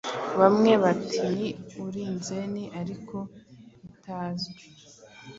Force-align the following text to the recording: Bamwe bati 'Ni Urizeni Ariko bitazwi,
Bamwe 0.39 0.71
bati 0.83 1.19
'Ni 1.33 1.49
Urizeni 1.83 2.63
Ariko 2.81 3.17
bitazwi, 3.81 4.61